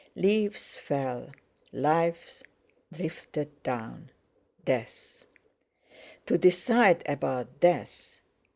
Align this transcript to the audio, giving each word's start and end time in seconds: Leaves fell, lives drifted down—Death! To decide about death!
Leaves 0.15 0.79
fell, 0.79 1.29
lives 1.71 2.41
drifted 2.91 3.61
down—Death! 3.61 5.27
To 6.25 6.39
decide 6.39 7.03
about 7.05 7.59
death! 7.59 8.19